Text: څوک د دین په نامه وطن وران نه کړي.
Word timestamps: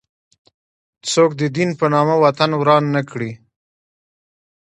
څوک 1.11 1.31
د 1.41 1.43
دین 1.55 1.69
په 1.79 1.85
نامه 1.93 2.15
وطن 2.23 2.51
وران 2.55 2.83
نه 2.95 3.01
کړي. 3.09 3.31